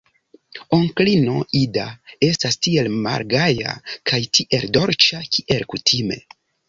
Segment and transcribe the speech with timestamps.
[0.77, 1.83] Onklino Ida
[2.29, 3.75] estas tiel malgaja
[4.13, 6.19] kaj tiel dolĉa, kiel kutime.